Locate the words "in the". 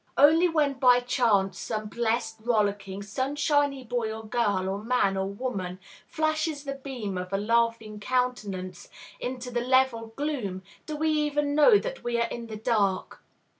12.29-12.57